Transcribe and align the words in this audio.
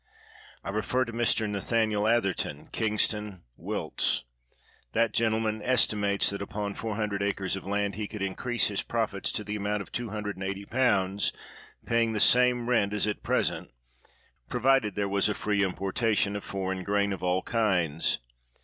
I 0.63 0.71
refer 0.71 1.05
to 1.05 1.13
Mr. 1.13 1.47
Nathan 1.47 1.91
iel 1.91 2.11
Atherton, 2.11 2.69
Kingston, 2.71 3.43
Wilts. 3.55 4.23
That 4.93 5.13
gentleman 5.13 5.61
estimates 5.61 6.31
that 6.31 6.41
upon 6.41 6.73
400 6.73 7.21
acres 7.21 7.55
of 7.55 7.67
land 7.67 7.93
he 7.93 8.07
could 8.07 8.23
increase 8.23 8.65
his 8.65 8.81
profits 8.81 9.31
to 9.33 9.43
the 9.43 9.55
amount 9.55 9.83
of 9.83 9.91
2801., 9.91 11.19
pay 11.85 12.01
ing 12.01 12.13
the 12.13 12.19
same 12.19 12.67
rent 12.67 12.93
as 12.93 13.05
at 13.05 13.21
present, 13.21 13.69
provided 14.49 14.95
there 14.95 15.07
was 15.07 15.29
a 15.29 15.35
free 15.35 15.63
importation 15.63 16.35
of 16.35 16.43
foreign 16.43 16.83
grain 16.83 17.13
of 17.13 17.21
all 17.21 17.43
kinds. 17.43 18.17